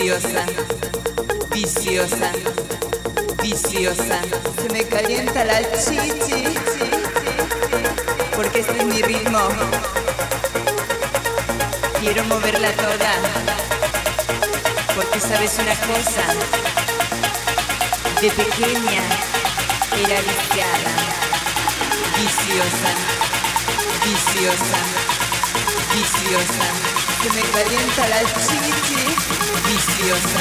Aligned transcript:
viciosa, 0.00 0.46
viciosa, 1.50 2.32
viciosa. 3.42 4.18
Se 4.62 4.68
me 4.72 4.82
calienta 4.86 5.44
la 5.44 5.60
chichi, 5.78 6.44
porque 8.34 8.60
este 8.60 8.78
es 8.78 8.84
mi 8.86 9.02
ritmo. 9.02 9.40
Quiero 12.00 12.24
moverla 12.24 12.70
toda, 12.72 13.12
porque 14.96 15.20
sabes 15.20 15.52
una 15.58 15.74
cosa, 15.90 16.24
de 18.22 18.30
pequeña 18.30 19.02
era 20.02 20.18
viciada, 20.28 20.94
viciosa, 22.16 22.90
viciosa, 24.06 24.80
viciosa. 25.94 26.68
Se 27.22 27.28
me 27.34 27.42
calienta 27.50 28.08
la 28.08 28.20
chichi 28.46 28.99
viciosa, 29.86 30.40